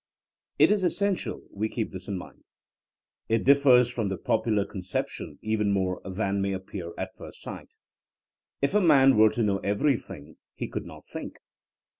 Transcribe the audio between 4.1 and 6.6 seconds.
jwpular conception even more than may